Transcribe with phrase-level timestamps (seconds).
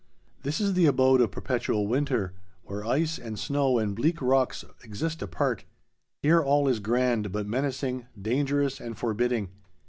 [0.41, 5.21] This is the abode of perpetual winter, where ice and snow and bleak rocks exist
[5.21, 5.63] apart.
[6.23, 9.49] Here all is grand but menacing, dangerous, and forbidding.